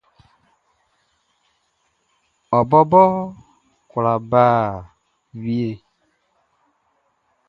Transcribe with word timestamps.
Ɔ 2.57 2.59
bɔbɔ 2.69 3.03
kwla 3.89 4.13
ba 4.29 4.43
wie. 5.41 5.69